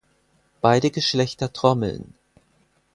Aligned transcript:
Beide 0.61 0.89
Geschlechter 0.89 1.53
trommeln. 1.53 2.15